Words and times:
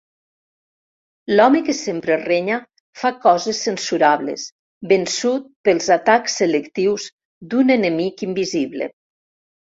L'home 1.39 1.59
que 1.65 1.73
sempre 1.79 2.15
renya 2.21 2.55
fa 3.01 3.11
coses 3.25 3.59
censurables, 3.65 4.45
vençut 4.91 5.45
pels 5.69 5.89
atacs 5.97 6.39
selectius 6.41 7.05
d'un 7.53 7.75
enemic 7.77 8.25
invisible. 8.29 8.89